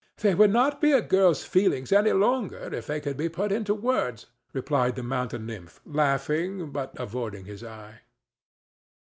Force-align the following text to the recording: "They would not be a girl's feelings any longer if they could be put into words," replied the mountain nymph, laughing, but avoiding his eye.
"They 0.17 0.33
would 0.33 0.49
not 0.49 0.81
be 0.81 0.93
a 0.93 1.01
girl's 1.03 1.43
feelings 1.43 1.91
any 1.91 2.11
longer 2.11 2.73
if 2.73 2.87
they 2.87 2.99
could 2.99 3.17
be 3.17 3.29
put 3.29 3.51
into 3.51 3.75
words," 3.75 4.25
replied 4.51 4.95
the 4.95 5.03
mountain 5.03 5.45
nymph, 5.45 5.79
laughing, 5.85 6.71
but 6.71 6.99
avoiding 6.99 7.45
his 7.45 7.63
eye. 7.63 7.99